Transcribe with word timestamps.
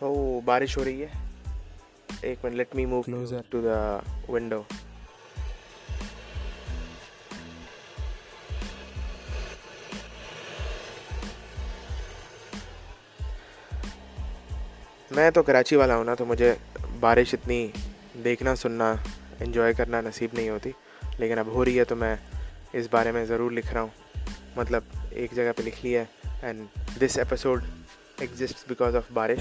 او 0.00 0.40
بارش 0.44 0.78
ہو 0.78 0.84
رہی 0.84 1.04
ہے 1.04 1.08
ایک 2.20 2.38
minute 2.44 2.54
let 2.54 2.74
me 2.74 2.86
move 2.86 3.02
Closer. 3.10 3.40
To 3.50 3.60
the 3.60 4.00
window 4.28 4.62
میں 15.10 15.30
تو 15.30 15.42
کراچی 15.42 15.76
والا 15.76 15.96
ہوں 15.96 16.04
نا 16.04 16.14
تو 16.14 16.24
مجھے 16.24 16.54
بارش 17.00 17.34
اتنی 17.34 17.68
دیکھنا 18.24 18.54
سننا 18.54 18.94
انجوائے 19.40 19.72
کرنا 19.72 20.00
نصیب 20.00 20.30
نہیں 20.32 20.48
ہوتی 20.48 20.70
لیکن 21.18 21.38
اب 21.38 21.46
ہو 21.46 21.64
رہی 21.64 21.78
ہے 21.78 21.84
تو 21.84 21.96
میں 21.96 22.16
اس 22.72 22.88
بارے 22.90 23.12
میں 23.12 23.24
ضرور 23.24 23.50
لکھ 23.50 23.72
رہا 23.72 23.80
ہوں۔ 23.80 24.18
مطلب 24.56 24.82
ایک 25.10 25.32
جگہ 25.32 25.52
پہ 25.56 25.62
لکھ 25.62 25.86
لیا 25.86 26.00
ہے۔ 26.00 26.38
And 26.42 26.66
this 27.00 27.18
episode 27.18 27.64
exist 28.18 28.68
because 28.68 28.96
of 28.96 29.02
بارش 29.12 29.38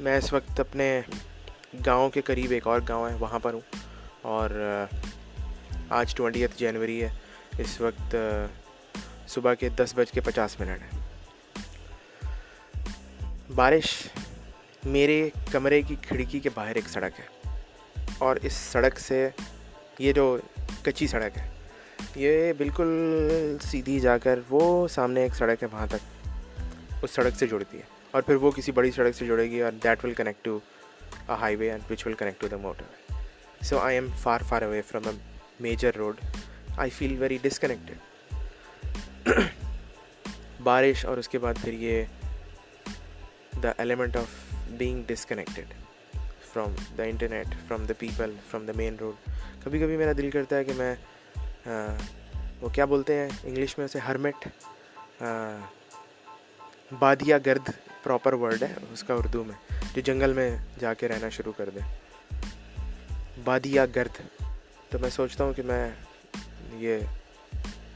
میں 0.00 0.18
اس 0.18 0.32
وقت 0.32 0.60
اپنے 0.60 1.00
گاؤں 1.86 2.10
کے 2.10 2.20
قریب 2.20 2.50
ایک 2.50 2.66
اور 2.66 2.80
گاؤں 2.88 3.08
ہے، 3.10 3.14
وہاں 3.14 3.38
پر 3.38 3.54
ہوں۔ 3.54 3.60
اور 4.22 4.50
آج 5.88 6.14
ٹوینٹیتھ 6.14 6.58
جنوری 6.58 7.04
ہے۔ 7.04 7.10
اس 7.58 7.80
وقت 7.80 8.16
صبح 9.28 9.54
کے 9.54 9.68
دس 9.68 9.92
بج 9.96 10.12
کے 10.12 10.20
پچاس 10.20 10.60
منٹ 10.60 10.70
ہے 10.70 10.98
بارش 13.54 14.08
میرے 14.84 15.30
کمرے 15.52 15.82
کی 15.82 15.96
کھڑکی 16.02 16.40
کے 16.40 16.50
باہر 16.54 16.74
ایک 16.74 16.88
سڑک 16.88 17.20
ہے۔ 17.20 17.37
اور 18.18 18.36
اس 18.42 18.52
سڑک 18.52 18.98
سے 18.98 19.28
یہ 19.98 20.12
جو 20.12 20.38
کچی 20.82 21.06
سڑک 21.06 21.38
ہے، 21.38 21.48
یہ 22.16 22.52
بالکل 22.58 22.88
سیدھی 23.70 24.00
جا 24.00 24.18
کر 24.18 24.38
وہ 24.50 24.88
سامنے 24.88 25.22
ایک 25.22 25.34
سڑک 25.34 25.62
ہے 25.62 25.68
وہاں 25.72 25.86
تک، 25.86 27.04
اس 27.04 27.10
سڑک 27.10 27.36
سے 27.36 27.46
جڑتی 27.46 27.78
ہے۔ 27.78 27.82
اور 28.10 28.22
پھر 28.22 28.34
وہ 28.34 28.50
کسی 28.50 28.72
بڑی 28.72 28.90
سڑک 28.90 29.14
سے 29.14 29.26
جڑے 29.26 29.50
گی 29.50 29.62
اور 29.62 29.72
that 29.72 30.04
will 30.04 30.14
connect 30.14 30.44
to 30.44 30.58
a 31.28 31.34
highway 31.56 31.70
and 31.70 31.90
which 31.90 32.06
will 32.06 32.14
connect 32.14 32.40
to 32.40 32.48
the 32.48 32.56
motor 32.56 33.64
so 33.64 33.78
I 33.78 33.96
am 33.96 34.06
far 34.22 34.40
far 34.48 34.62
away 34.62 34.82
from 34.82 35.06
a 35.06 35.12
major 35.60 35.96
road 35.96 36.20
I 36.76 36.90
feel 36.90 37.16
very 37.18 37.38
disconnected 37.42 37.98
بارش 40.62 41.04
اور 41.06 41.18
اس 41.18 41.28
کے 41.28 41.38
بعد 41.38 41.54
پھر 41.62 41.72
یہ 41.72 42.04
the 43.62 43.72
element 43.78 44.16
of 44.16 44.54
being 44.68 45.02
disconnected 45.06 45.74
from 46.58 46.74
the 46.98 47.02
internet 47.02 47.46
from 47.68 47.84
the 47.84 47.92
people 47.98 48.32
from 48.50 48.66
the 48.66 48.72
main 48.76 48.96
road 49.00 49.30
کبھی 49.64 49.78
کبھی 49.78 49.96
میرا 49.96 50.12
دل 50.18 50.30
کرتا 50.30 50.56
ہے 50.56 50.64
کہ 50.64 50.72
میں 50.76 50.94
وہ 52.60 52.68
کیا 52.68 52.84
بولتے 52.84 53.14
ہیں 53.14 53.28
انگلش 53.44 53.78
میں 53.78 53.84
اسے 53.84 53.98
ہرمٹ 53.98 54.48
بادیا 56.98 57.38
گرد 57.46 57.70
پراپر 58.02 58.32
ورڈ 58.32 58.62
ہے 58.62 58.72
اس 58.92 59.02
کا 59.02 59.14
اردو 59.14 59.44
میں 59.44 59.54
جو 59.94 60.00
جنگل 60.00 60.32
میں 60.32 60.50
جا 60.80 60.94
کے 60.94 61.08
رہنا 61.08 61.28
شروع 61.28 61.52
کر 61.56 61.70
دے 61.74 61.80
بادیا 63.44 63.86
گرد 63.96 64.20
تو 64.90 64.98
میں 64.98 65.10
سوچتا 65.10 65.44
ہوں 65.44 65.52
کہ 65.52 65.62
میں 65.62 65.90
یہ 66.74 66.98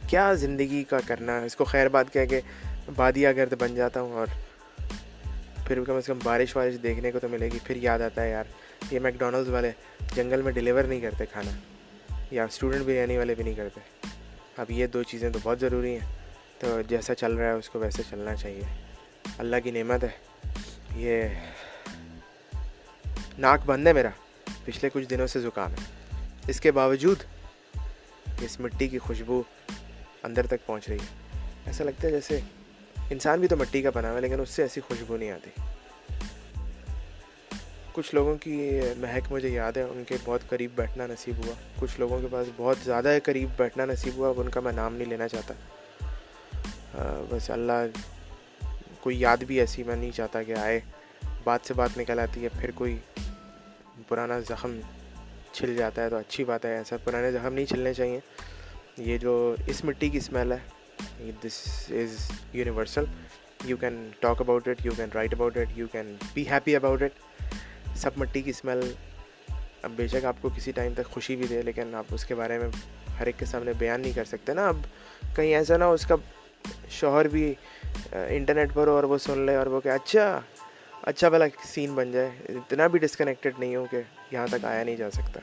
کیا 0.08 0.32
زندگی 0.34 0.84
کا 0.84 0.98
کرنا 1.06 1.38
اس 1.38 1.56
کو 1.56 1.64
خیر 1.64 1.88
بات 1.88 2.12
کہہ 2.12 2.26
کے 2.26 2.40
بادیا 2.96 3.32
گرد 3.32 3.54
بن 3.58 3.74
جاتا 3.74 4.00
ہوں 4.00 4.12
اور 4.12 4.26
پھر 5.74 5.84
کم 5.84 5.94
از 5.94 6.06
کم 6.06 6.18
بارش 6.24 6.56
وارش 6.56 6.74
دیکھنے 6.82 7.12
کو 7.12 7.20
تو 7.20 7.28
ملے 7.28 7.48
گی، 7.48 7.58
پھر 7.64 7.76
یاد 7.76 7.98
آتا 7.98 8.22
ہے 8.22 8.30
یار، 8.30 8.44
یہ 8.90 9.00
میک 9.00 9.14
ڈونلڈز 9.18 9.48
والے 9.48 9.70
جنگل 10.14 10.42
میں 10.42 10.52
ڈلیور 10.52 10.84
نہیں 10.84 11.00
کرتے 11.00 11.26
کھانا، 11.26 11.50
یا 12.30 12.44
اسٹوڈنٹ 12.44 12.82
بریانی 12.82 13.18
والے 13.18 13.34
بھی 13.34 13.44
نہیں 13.44 13.54
کرتے۔ 13.54 13.80
اب 14.56 14.70
یہ 14.70 14.86
دو 14.86 15.02
چیزیں 15.02 15.30
تو 15.30 15.38
بہت 15.42 15.60
ضروری 15.60 15.98
ہیں۔ 15.98 16.16
تو 16.58 16.82
جیسا 16.88 17.14
چل 17.14 17.34
رہا 17.34 17.46
ہے 17.46 17.52
اس 17.52 17.70
کو 17.70 17.78
ویسے 17.78 18.02
چلنا 18.10 18.34
چاہیے۔ 18.34 18.60
اللہ 19.38 19.56
کی 19.64 19.70
نعمت 19.70 20.04
ہے۔ 20.04 20.08
یہ 20.96 21.22
ناک 23.38 23.60
بند 23.66 23.86
ہے 23.86 23.92
میرا۔ 23.92 24.10
پچھلے 24.64 24.90
کچھ 24.92 25.08
دنوں 25.08 25.26
سے 25.26 25.40
زکام 25.40 25.72
ہے۔ 25.72 26.08
اس 26.48 26.60
کے 26.60 26.72
باوجود 26.72 27.16
اس 28.42 28.60
مٹی 28.60 28.88
کی 28.88 28.98
خوشبو 28.98 29.42
اندر 30.22 30.46
تک 30.46 30.66
پہنچ 30.66 30.88
رہی 30.88 30.96
ہے۔ 30.96 31.38
ایسا 31.66 31.84
لگتا 31.84 32.06
ہے 32.06 32.12
جیسے 32.12 32.40
انسان 33.10 33.40
بھی 33.40 33.48
تو 33.48 33.56
مٹی 33.56 33.82
کا 33.82 33.90
بنا 33.94 34.08
ہوا 34.08 34.16
ہے، 34.16 34.20
لیکن 34.20 34.40
اس 34.40 34.48
سے 34.48 34.62
ایسی 34.62 34.80
خوشبو 34.80 35.16
نہیں 35.16 35.30
آتی۔ 35.30 35.50
کچھ 37.92 38.14
لوگوں 38.14 38.36
کی 38.36 38.80
مہک 38.96 39.32
مجھے 39.32 39.48
یاد 39.48 39.72
ہے، 39.72 39.82
ان 39.82 40.02
کے 40.08 40.16
بہت 40.24 40.40
قریب 40.48 40.70
بیٹھنا 40.74 41.06
نصیب 41.06 41.34
ہوا۔ 41.44 41.54
کچھ 41.80 42.00
لوگوں 42.00 42.20
کے 42.20 42.26
پاس 42.30 42.46
بہت 42.56 42.76
زیادہ 42.84 43.18
قریب 43.24 43.48
بیٹھنا 43.56 43.84
نصیب 43.84 44.16
ہوا، 44.16 44.28
اب 44.28 44.40
ان 44.40 44.48
کا 44.48 44.60
میں 44.60 44.72
نام 44.72 44.96
نہیں 44.96 45.08
لینا 45.08 45.28
چاہتا۔ 45.28 45.54
بس 47.30 47.50
اللہ 47.50 47.98
کوئی 49.00 49.20
یاد 49.20 49.36
بھی 49.36 49.60
ایسی 49.60 49.82
میں 49.82 49.96
نہیں 49.96 50.10
چاہتا 50.10 50.42
کہ 50.42 50.54
آئے، 50.54 50.80
بات 51.44 51.60
سے 51.64 51.74
بات 51.74 51.98
نکل 51.98 52.18
آتی 52.18 52.42
ہے، 52.44 52.48
پھر 52.60 52.70
کوئی 52.70 52.98
پرانا 54.08 54.38
زخم 54.40 54.78
چھل 55.52 55.76
جاتا 55.76 56.02
ہے 56.04 56.08
تو 56.10 56.16
اچھی 56.16 56.44
بات 56.44 56.64
ہے، 56.64 56.76
ایسا 56.76 56.96
پرانے 57.04 57.32
زخم 57.32 57.54
نہیں 57.54 57.66
چھلنے 57.66 57.94
چاہیے۔ 57.94 58.20
یہ 58.96 59.18
جو 59.18 59.54
اس 59.66 59.84
مٹی 59.84 60.08
کی 60.08 60.18
اسمیل 60.18 60.52
ہے 60.52 61.30
this 61.44 61.86
is 61.90 62.30
universal 62.52 63.04
you 63.64 63.76
can 63.76 64.08
talk 64.20 64.40
about 64.40 64.68
it 64.68 64.86
you 64.86 64.92
can 64.96 65.08
write 65.14 65.34
about 65.34 65.56
it 65.56 65.78
you 65.78 65.86
can 65.92 66.14
be 66.34 66.48
happy 66.48 66.76
about 66.76 67.02
it 67.02 67.12
سب 67.96 68.10
مٹی 68.16 68.42
کی 68.42 68.50
اسمیل 68.50 68.80
اب 69.82 69.90
بے 69.96 70.06
شک 70.08 70.24
آپ 70.24 70.36
کو 70.40 70.48
کسی 70.56 70.72
ٹائم 70.72 70.92
تک 70.94 71.10
خوشی 71.10 71.36
بھی 71.36 71.46
دے، 71.46 71.62
لیکن 71.62 71.94
آپ 71.94 72.04
اس 72.10 72.24
کے 72.24 72.34
بارے 72.34 72.58
میں 72.58 72.68
ہر 73.18 73.26
ایک 73.26 73.38
کے 73.38 73.44
سامنے 73.44 73.72
بیان 73.78 74.00
نہیں 74.00 74.12
کر 74.12 74.24
سکتے 74.24 74.54
نا۔ 74.54 74.68
اب 74.68 74.76
کہیں 75.36 75.54
ایسا 75.54 75.76
نہ 75.76 75.84
اس 75.84 76.06
کا 76.06 76.14
شوہر 76.90 77.28
بھی 77.28 77.54
انٹرنیٹ 78.12 78.74
پر 78.74 78.86
ہو 78.86 78.92
اور 78.92 79.04
وہ 79.04 79.18
سن 79.18 79.38
لے 79.46 79.56
اور 79.56 79.66
وہ 79.66 79.80
کہ 79.80 79.88
اچھا 79.88 80.40
اچھا 81.02 81.28
بھلا 81.28 81.44
سین 81.64 81.94
بن 81.94 82.12
جائے۔ 82.12 82.30
اتنا 82.48 82.86
بھی 82.86 82.98
ڈسکنیکٹیڈ 82.98 83.54
نہیں 83.58 83.76
ہوں 83.76 83.86
کہ 83.90 84.00
یہاں 84.30 84.46
تک 84.46 84.64
آیا 84.64 84.84
نہیں 84.84 84.96
جا 84.96 85.10
سکتا۔ 85.10 85.40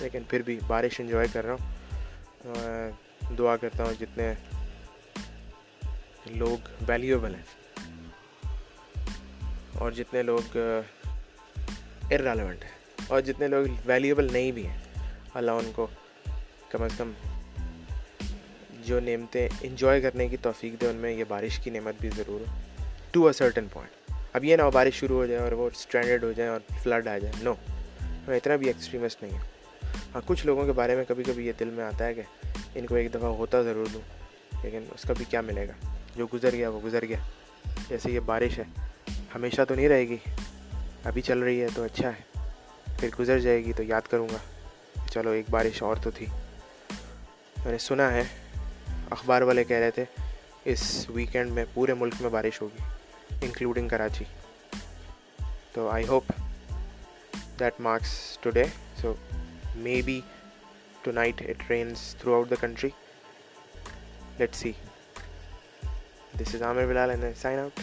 لیکن 0.00 0.22
پھر 0.28 0.42
بھی 0.42 0.58
بارش 0.66 1.00
انجوائے 1.00 1.28
کر 1.32 1.46
رہا 1.46 1.54
ہوں۔ 1.54 2.90
دعا 3.38 3.56
کرتا 3.56 3.84
ہوں 3.84 3.92
جتنے 4.00 4.32
لوگ 6.26 6.68
ویلیوبل 6.88 7.34
ہیں۔ 7.34 7.67
اور 9.78 9.92
جتنے 9.92 10.22
لوگ 10.22 10.56
ارریلیونٹ 12.10 12.64
ہیں، 12.64 12.76
اور 13.08 13.20
جتنے 13.20 13.48
لوگ 13.48 13.66
ویلیوبل 13.86 14.32
نہیں 14.32 14.52
بھی 14.52 14.66
ہیں، 14.66 14.78
اللہ 15.34 15.50
ان 15.50 15.70
کو 15.74 15.86
کم 16.70 16.82
از 16.82 16.96
کم 16.96 17.12
جو 18.84 19.00
نعمتیں 19.00 19.48
انجوائے 19.60 20.00
کرنے 20.00 20.28
کی 20.28 20.36
توفیق 20.36 20.80
دے، 20.80 20.86
ان 20.86 20.96
میں 20.96 21.10
یہ 21.10 21.24
بارش 21.28 21.58
کی 21.58 21.70
نعمت 21.70 21.94
بھی 22.00 22.10
ضرور 22.16 22.40
ہو 22.40 22.44
ٹو 23.10 23.26
اے 23.26 23.32
سرٹن 23.32 23.66
پوائنٹ 23.72 24.12
اب 24.32 24.44
یہ 24.44 24.56
نہ 24.56 24.62
ہو 24.62 24.70
بارش 24.70 24.94
شروع 24.94 25.16
ہو 25.16 25.26
جائے 25.26 25.40
اور 25.40 25.52
وہ 25.52 25.68
اسٹینڈرڈ 25.72 26.24
ہو 26.24 26.32
جائیں 26.32 26.50
اور 26.50 26.60
فلڈ 26.82 27.06
آ 27.08 27.16
جائے 27.18 27.42
نو 27.42 27.54
میں 28.28 28.36
اتنا 28.36 28.56
بھی 28.56 28.66
ایکسٹریمسٹ 28.66 29.22
نہیں 29.22 29.32
ہوں 29.32 29.46
ہاں 30.14 30.20
کچھ 30.26 30.46
لوگوں 30.46 30.66
کے 30.66 30.72
بارے 30.72 30.96
میں 30.96 31.04
کبھی 31.08 31.24
کبھی 31.24 31.46
یہ 31.46 31.52
دل 31.60 31.70
میں 31.70 31.84
آتا 31.84 32.06
ہے 32.06 32.14
کہ 32.14 32.22
ان 32.74 32.86
کو 32.86 32.94
ایک 32.94 33.14
دفعہ 33.14 33.30
ہوتا 33.32 33.62
ضرور 33.62 33.86
دوں 33.92 34.00
لیکن 34.62 34.84
اس 34.94 35.02
کا 35.02 35.12
بھی 35.12 35.24
کیا 35.28 35.40
ملے 35.40 35.66
گا؟ 35.68 35.94
جو 36.16 36.26
گزر 36.34 36.52
گیا، 36.52 36.68
وہ 36.68 36.80
گزر 36.84 37.04
گیا۔ 37.04 37.18
جیسے 37.88 38.10
یہ 38.10 38.20
بارش 38.20 38.58
ہے 38.58 38.64
ہمیشہ 39.34 39.62
تو 39.68 39.74
نہیں 39.74 39.88
رہے 39.88 40.08
گی۔ 40.08 40.16
ابھی 41.04 41.22
چل 41.22 41.38
رہی 41.38 41.62
ہے 41.62 41.66
تو 41.74 41.82
اچھا 41.82 42.08
ہے۔ 42.08 42.50
پھر 42.98 43.08
گزر 43.18 43.38
جائے 43.38 43.64
گی 43.64 43.72
تو 43.72 43.82
یاد 43.82 44.00
کروں 44.00 44.28
گا۔ 44.28 44.38
چلو 45.10 45.30
ایک 45.30 45.46
بارش 45.50 45.82
اور 45.82 45.96
تو 45.96 46.10
تھی۔ 46.10 46.26
میں 47.64 47.72
نے 47.72 47.78
سنا 47.78 48.12
ہے، 48.12 48.24
اخبار 49.10 49.42
والے 49.42 49.64
کہہ 49.64 49.76
رہے 49.76 49.90
تھے، 49.90 50.04
اس 50.64 51.10
ویکینڈ 51.10 51.52
میں 51.52 51.64
پورے 51.74 51.94
ملک 51.94 52.14
میں 52.20 52.30
بارش 52.30 52.62
ہوگی 52.62 52.82
انکلوڈنگ 53.42 53.88
کراچی۔ 53.88 54.24
تو 55.72 55.88
I 55.88 56.06
hope 56.06 56.24
that 57.60 57.80
marks 57.80 58.38
today 58.40 58.64
so 59.02 59.14
maybe 60.02 60.20
tonight 61.10 61.42
it 61.42 61.70
rains 61.70 62.16
throughout 62.34 62.50
the 62.50 62.54
country 62.60 62.90
let 64.38 64.54
see 64.54 64.72
this 66.40 66.54
is 66.54 66.62
Aamir 66.62 66.86
Bilal 66.86 67.10
and 67.10 67.24
sign 67.36 67.58
out 67.58 67.80